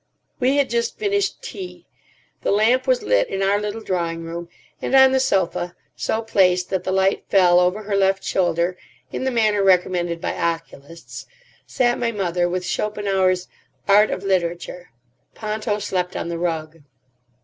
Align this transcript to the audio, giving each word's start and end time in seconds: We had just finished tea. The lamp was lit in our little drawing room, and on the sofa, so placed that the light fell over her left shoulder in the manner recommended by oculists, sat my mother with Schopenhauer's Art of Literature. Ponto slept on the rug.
We 0.39 0.55
had 0.57 0.71
just 0.71 0.97
finished 0.97 1.43
tea. 1.43 1.85
The 2.41 2.49
lamp 2.49 2.87
was 2.87 3.03
lit 3.03 3.27
in 3.27 3.43
our 3.43 3.61
little 3.61 3.81
drawing 3.83 4.23
room, 4.23 4.49
and 4.81 4.95
on 4.95 5.11
the 5.11 5.19
sofa, 5.19 5.75
so 5.95 6.23
placed 6.23 6.71
that 6.71 6.83
the 6.83 6.91
light 6.91 7.25
fell 7.29 7.59
over 7.59 7.83
her 7.83 7.95
left 7.95 8.23
shoulder 8.23 8.79
in 9.11 9.25
the 9.25 9.29
manner 9.29 9.61
recommended 9.63 10.19
by 10.19 10.33
oculists, 10.35 11.27
sat 11.67 11.99
my 11.99 12.11
mother 12.11 12.49
with 12.49 12.65
Schopenhauer's 12.65 13.47
Art 13.87 14.09
of 14.09 14.23
Literature. 14.23 14.89
Ponto 15.35 15.77
slept 15.77 16.15
on 16.15 16.29
the 16.29 16.39
rug. 16.39 16.81